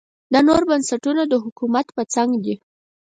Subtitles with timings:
[0.33, 2.55] دا نور بنسټونه د حکومت په څنګ دي.